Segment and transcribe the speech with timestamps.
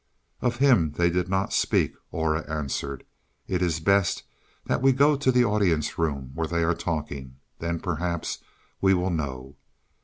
[0.41, 3.05] "Of him they did not speak," Aura answered.
[3.47, 4.23] "It is best
[4.65, 7.35] that we go to the audience room, where they are talking.
[7.59, 8.39] Then, perhaps,
[8.81, 9.57] we will know."